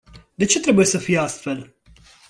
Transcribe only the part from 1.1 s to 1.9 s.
astfel?